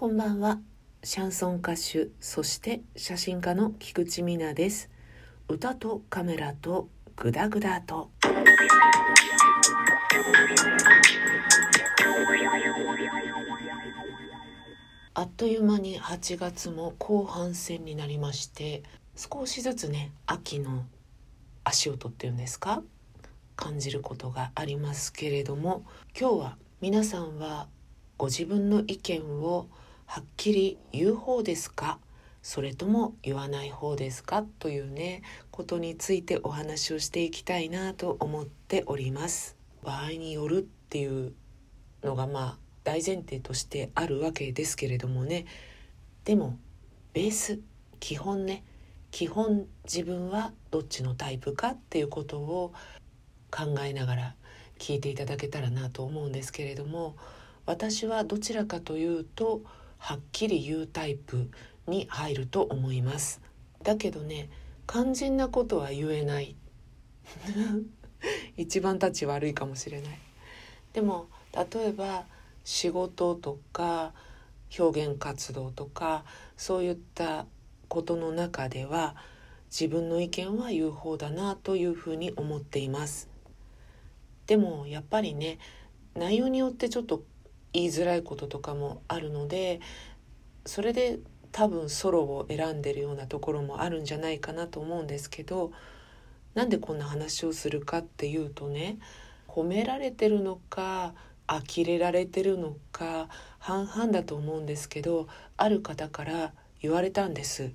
[0.00, 0.60] こんばんは。
[1.02, 4.90] シャンソン歌手そして写真家の菊池美奈です。
[5.48, 8.08] 歌とカメラとグダグダと。
[15.14, 18.84] あっという間に8月も後半戦になりまして
[19.16, 20.84] 少しずつね秋の
[21.64, 22.84] 足音っていうんですか？
[23.56, 25.82] 感じることがありますけれども
[26.16, 27.66] 今日は皆さんは
[28.16, 29.66] ご自分の意見を
[30.10, 31.98] はっきり言う方ですか？
[32.42, 34.42] それとも言わない方ですか？
[34.58, 39.54] というねことについてお話をしていきたいなと思っております。
[39.84, 41.34] 場合によるっていう
[42.02, 45.44] のがまあ大前提としてあるわけですけれどもね。
[46.24, 46.56] でも
[47.12, 47.60] ベース
[48.00, 48.64] 基本ね。
[49.10, 52.72] 基本自分はどっちのタイプかっていうことを
[53.50, 54.34] 考えながら
[54.78, 57.14] 聞いていただけたらなと思うんですけれども
[57.66, 59.62] 私はどちらかというと
[59.98, 61.50] はっきり言うタイプ
[61.86, 63.40] に入ると思います。
[63.82, 64.50] だけどね
[64.86, 66.56] 肝心なことは言えない。
[68.56, 70.18] 一番立ち悪いかもしれない。
[70.92, 72.24] でも例えば
[72.64, 74.12] 仕事とか
[74.78, 76.24] 表現活動とか
[76.56, 77.46] そういった
[77.88, 79.16] ことの中では
[79.70, 83.28] 自分の意見は言う方だなというふうに思っています。
[84.46, 85.58] でもやっぱりね
[86.14, 87.22] 内容によってちょっと
[87.72, 89.80] 言いづらいこととかもあるので
[90.66, 91.18] それで
[91.52, 95.72] 多分ソロを選んでるようなところもあるんじゃないかなと思うんですけど
[96.54, 98.98] なんでこんな話をするかっていうとね
[99.46, 101.14] 褒められてるのか
[101.46, 107.72] 呆れられてるのか半々だと思うんですけどある方から言われたんです。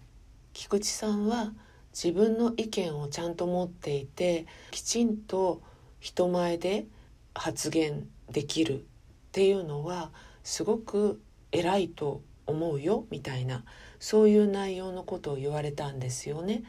[0.54, 1.52] 菊池さんは
[1.92, 5.62] 自分の意見をちゃんと持っていてきちんと
[6.00, 6.86] 人前で
[7.34, 8.86] 発言できる。
[9.34, 10.12] っていうのは
[10.44, 11.20] すごく
[11.52, 13.64] 偉いと思うよみたいな
[14.00, 16.64] そういう内容のことを言われたんですよね。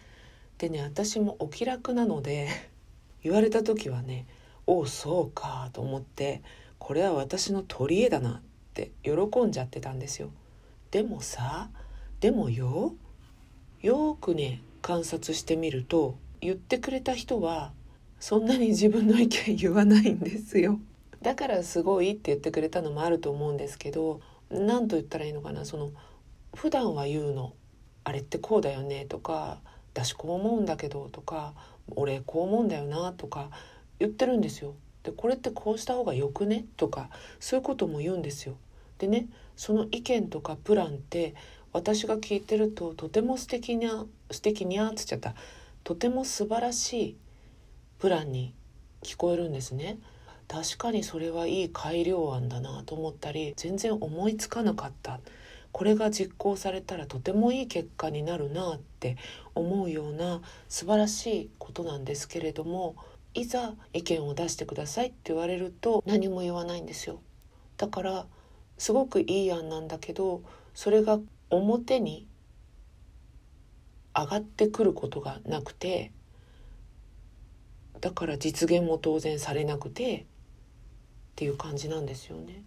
[0.56, 2.48] でね私もお気楽なので
[3.22, 4.26] 言われた時はね
[4.66, 6.40] 「おおそうか」と思って
[6.78, 8.40] これは私の取り柄だなっ
[8.72, 9.12] て喜
[9.44, 10.30] んじゃってたんですよ。
[10.90, 11.68] でもさ
[12.20, 12.94] でもよ
[13.82, 17.74] よくね観察してみると言ってくれた人は
[18.20, 20.80] そんなに自分の意見言わないんですよ。
[21.24, 24.20] だからすごいって言ってくれたのもあると思うんですけど
[24.50, 25.90] 何と言ったらいいのかなその
[26.54, 27.54] 普段は言うの
[28.04, 29.62] 「あれってこうだよね」とか
[29.94, 31.54] 「私こう思うんだけど」とか
[31.96, 33.48] 「俺こう思うんだよな」とか
[33.98, 34.74] 言ってるんですよ。
[35.02, 37.08] でこれってこうした方がよくねとか
[37.40, 38.56] そういうことも言うんですよ。
[38.98, 41.34] でねその意見とかプランって
[41.72, 45.34] 私が聞いてるととても素敵な素敵にゃっつっちゃった
[45.84, 47.16] とても素晴らしい
[47.98, 48.52] プランに
[49.02, 49.98] 聞こえるんですね。
[50.48, 55.20] 確かにそれはいい改良案だなと思ったり全然思いつかなかった。
[55.72, 59.16] これが実行されたらとてもいい結果になるなって
[59.56, 62.94] 思うような素晴らしいことなんですけれども
[63.34, 67.20] いざ意見を出してくださいって言われると何も言わないんですよ。
[67.76, 68.26] だから
[68.78, 70.42] すごくいい案なんだけど
[70.74, 71.18] それが
[71.50, 72.28] 表に
[74.16, 76.12] 上がってくることがなくて
[78.00, 80.26] だから実現も当然されなくて
[81.34, 82.62] っていう感じなんですよね。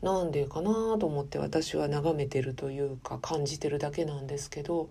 [0.00, 4.90] なんでかなと思って私は眺めてるというか感じてるだけなんですけど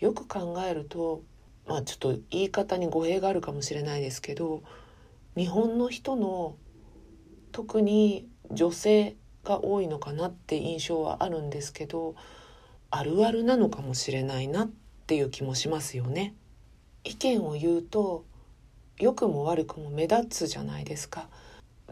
[0.00, 1.22] よく考えると
[1.66, 4.62] まあちょっと言い方に語弊があるかもしれないですけど
[5.36, 6.56] 日本の人の
[7.52, 12.14] 特に女性が多いのかなって印象はあるんですけど
[12.90, 14.70] あるあるなのかもしれないなっ
[15.06, 16.34] ていう気もしますよね。
[17.04, 18.24] 意見を言うと
[18.98, 21.28] 良くも悪くも目立つじゃないですか。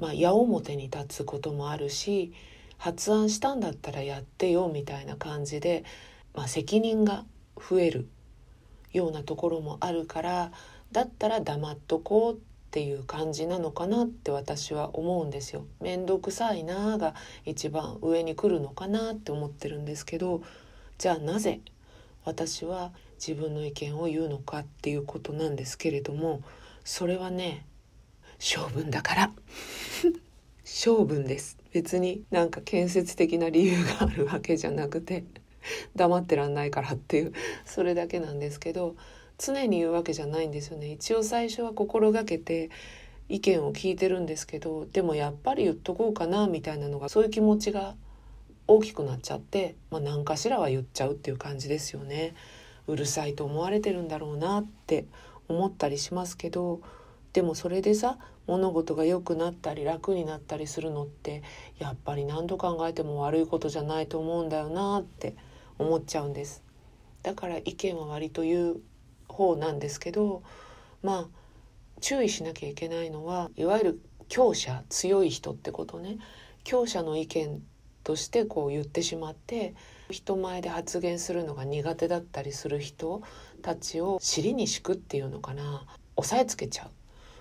[0.00, 2.32] まあ、矢面に立つこともあるし
[2.78, 5.84] 発案したんだったらやってよみたいな感じで、
[6.34, 7.24] まあ、責任が
[7.56, 8.08] 増える
[8.92, 10.52] ようなところもあるから
[10.92, 12.38] だったら黙っとこうっ
[12.70, 15.66] ていう感じなのかなって私は思うんですよ。
[15.80, 20.42] めんどくさいなが一番上に来るのかなって思ってるんですけど
[20.98, 21.60] じゃあなぜ
[22.24, 26.42] 私は自分の意見を言うのかっていうことなんですけれども
[26.84, 27.66] それはね
[28.40, 29.32] 性分だから。
[30.64, 31.58] 性分です。
[31.72, 35.24] 別になんか建設的な理由があるわけじゃなくて
[35.94, 37.32] 黙ってらんないからっていう
[37.64, 38.96] それだけなんですけど
[39.38, 40.90] 常に言うわけじゃないんですよね。
[40.90, 42.70] 一応最初は心がけて
[43.28, 47.94] 意見を聞いてるんですけどでもやっぱり言っとこうかなみたいなのがそういう気持ちが
[48.66, 52.34] 大きくなっちゃって、まあ、何かしらは言っちゃうっていう感じですよね。
[52.86, 55.04] うるさいと思われてるんだろうなって
[55.48, 56.80] 思ったりしますけど
[57.32, 61.42] でもそれでさ物事が良くなったり楽になったりするのって
[61.78, 65.36] やっぱり何度考えても悪いことじゃないと思うんだよなって
[65.78, 66.62] 思っちゃうんです。
[67.22, 68.80] だから意見は割と言う
[69.28, 70.42] 方なんですけど
[71.02, 71.28] まあ
[72.00, 76.18] 注意しなきゃいけないのはいわゆる強者強い人ってことね。
[76.64, 77.62] 強者の意見
[78.02, 79.74] としてこう言ってしまって
[80.10, 83.22] 人前で発言するのが苦手だったりする人
[83.62, 85.86] たちを尻に敷くっていうのかな。
[86.16, 86.90] 押さえつけちゃう。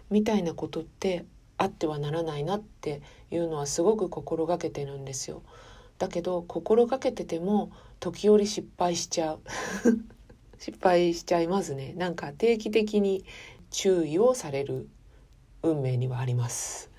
[0.09, 1.25] みたいなことって
[1.57, 3.01] あってはならないなって
[3.31, 5.43] いうのはすごく心がけてるんですよ。
[5.97, 9.39] だけど心がけてても時折失敗しちゃう。
[10.57, 11.93] 失敗しちゃいますね。
[11.97, 13.23] なんか定期的に
[13.69, 14.87] 注意をされる
[15.61, 16.89] 運命にはあります。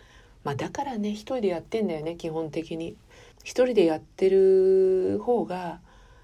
[0.44, 2.96] まあだからね一人でやってんだよね基本的に。
[3.42, 5.80] 一人でやってる方が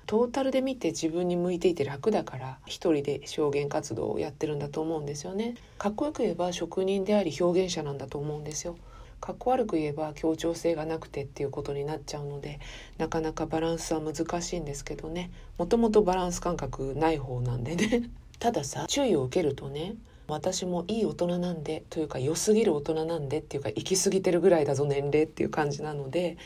[0.07, 5.57] トータルで見て自分に向いていて楽だから一人で表現活動をやってるんだと思うんですよね。
[5.79, 8.77] かっこよく言えば職人であり表現者なんだと思うんですよ。
[9.21, 12.61] かっこ悪く言えば協調性がなくてっていうことになっちゃうので
[12.99, 15.31] なかなかバランスは難しいんですけどね。
[15.59, 18.09] もともとバランス感覚ない方なんでね。
[18.39, 19.95] たださ注意を受けるとね
[20.29, 26.37] 私もいい大人なんでというか良すぎる大人なんでっていうか行き過ぎてるぐらいだぞ年齢っていう感じなので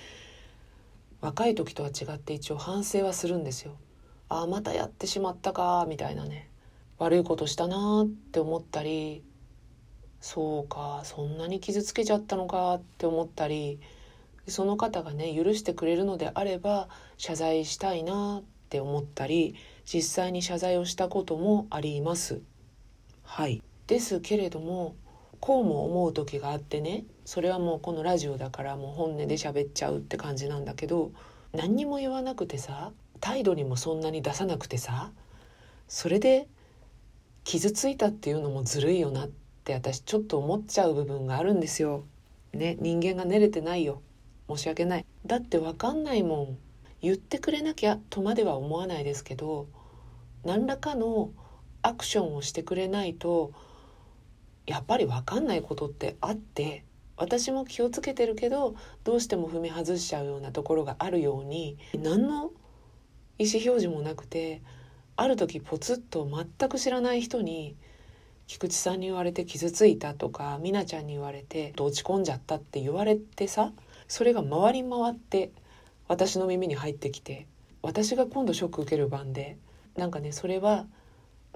[1.20, 3.76] 若い時とは違って一応反省はするんですよ。
[4.28, 6.50] ああまたやってしまったかみたいなね
[6.98, 9.24] 悪いことしたなって思ったり
[10.20, 13.80] そうかそんなに傷つけちゃったのかって思ったり
[14.46, 22.40] その方がね許してくれるのであれば謝罪したいなって思ったり実際に謝罪をしたこともあります。
[23.24, 24.94] はいですけれども
[25.40, 31.12] こうも思う時があってねそれはもうこのラジオだからもう本音で喋っちゃうって感じなんだけど
[31.52, 35.10] 何にも言わなくてさ態度にもそんなに出さなくてさ
[35.88, 36.46] それで
[37.44, 39.28] 傷ついたっていうのもずるいよなっ
[39.64, 42.04] て私ちょっと思っちゃう部分があるんですよ。
[42.52, 44.02] ね人間が練れてないよ。
[44.48, 45.06] 申し訳ない。
[45.26, 46.58] だって分かんないもん。
[47.02, 49.68] 言ってくれなきゃとまでは思わないですけど
[50.44, 51.30] 何らかの
[51.82, 53.52] アクションをしてくれないと
[54.70, 56.84] やっぱり分かんないことってあって
[57.16, 62.52] 私も気をつけてるけどどうしても踏み外しちゃうようなところがあるように何の
[63.36, 64.62] 意思表示もなくて
[65.16, 67.74] ある時ポツッと全く知らない人に
[68.46, 73.72] 菊池さんに言われて傷ついたとか美奈ちゃんに言われて落ち込んじゃったって言われてさ
[74.06, 75.50] それが回り回って
[76.06, 77.48] 私の耳に入ってきて
[77.82, 79.58] 私が今度ショック受ける番で
[79.96, 80.86] なんかねそれは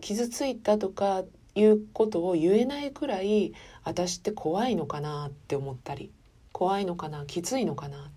[0.00, 1.22] 傷ついたとか
[1.55, 3.53] いうことを言えないくらい
[3.85, 6.11] 私って怖いのかなって思ったり
[6.53, 8.11] 怖いのかなきついのかな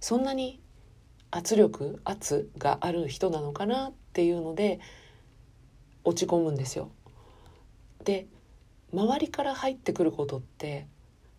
[0.00, 0.60] そんなに
[1.30, 4.80] 圧力圧がある人なのかなっていうので
[6.04, 6.90] 落ち込むんですよ。
[8.04, 8.26] で
[8.92, 10.86] 周りから入ってくることって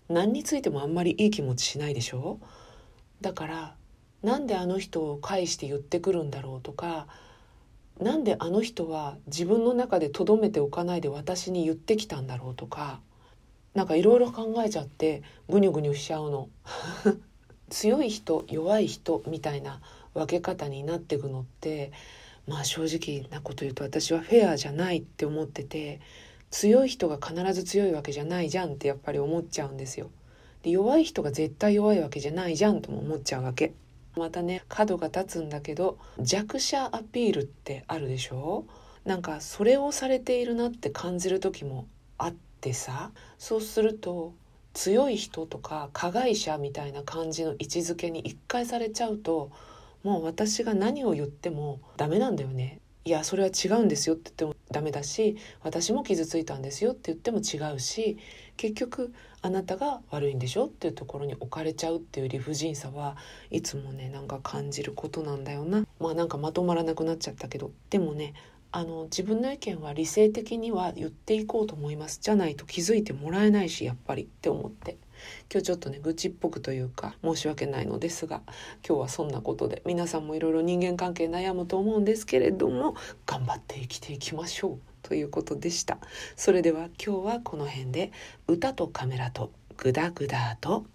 [0.10, 2.40] 何についてもあんまりいい気持ちしないでしょ？
[3.22, 3.76] だから
[4.24, 7.08] なんであの人を介して言ってくるんだろうとか
[8.00, 13.00] なんであの人は自分の中でとどめておかないで私に言ってきたんだろうとか
[13.74, 16.50] なんかいろいろ考えちゃってぐにゅぐにゅしちゃうの
[17.70, 19.82] 強い人弱い人みたいな
[20.14, 21.92] 分け方になっていくのって
[22.48, 26.00] まあ正直なこと言うと私はフェアじゃないって思ってて
[26.52, 30.10] 強い人が必ず強いわけじゃないじゃんってやっぱり思っちゃうんですよ。
[30.64, 33.74] で弱い人が絶対弱いわけじゃないじゃんとも思っちゃうわけ。
[34.18, 38.66] またね角が立つんだけど弱者アピールってあるでしょ？
[39.04, 44.34] なんかそれをされているなって感じる時もあってさそうすると
[44.74, 49.52] 強い人とか加害者みたいな感じの位置づけに一回されちゃうと
[50.04, 52.80] もう私が何を言ってもダメなんだよね。
[53.06, 58.18] いやそれは違うんですよって言ってもダメだし私も傷ついたんですよって言っても違うし
[58.58, 63.16] 結局あなたが悪いんでしょっていうところに置かれちゃうっていう理不尽さは
[63.52, 65.86] いつもねなんか感じることなんだよな。
[66.00, 67.72] まあなんかまとまらなくなっちゃったけど。
[67.90, 68.34] でもね
[68.72, 72.20] あの自分の意見は理性的には言っていこうと思います。
[72.22, 74.98] じゃないと気づいてもらえないしやっぱりって思って。
[75.52, 78.42] 今日ちょっとね愚痴っぽくというか申し訳ないのですが
[78.88, 82.96] 今日はそんなことで皆さんもいろいろ人間関係悩むと思うんですけれども
[83.26, 84.80] 頑張って生きていきましょう。
[85.04, 86.00] ということでした。
[86.36, 88.12] それでは今日はこの辺で
[88.48, 90.84] 歌とカメラとグダグダと